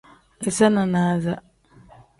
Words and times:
Iza 0.49 0.67
nanasa. 0.73 1.35